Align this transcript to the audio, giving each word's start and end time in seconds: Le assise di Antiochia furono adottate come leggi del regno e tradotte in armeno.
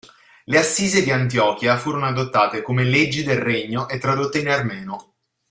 Le 0.45 0.57
assise 0.57 1.03
di 1.03 1.11
Antiochia 1.11 1.77
furono 1.77 2.07
adottate 2.07 2.63
come 2.63 2.83
leggi 2.83 3.21
del 3.21 3.37
regno 3.37 3.87
e 3.87 3.99
tradotte 3.99 4.39
in 4.39 4.47
armeno. 4.49 5.13